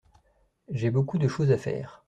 J’ai 0.71 0.89
beaucoup 0.89 1.19
de 1.19 1.27
choses 1.27 1.51
à 1.51 1.59
faire. 1.59 1.99